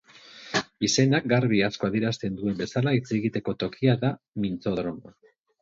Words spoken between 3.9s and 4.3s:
da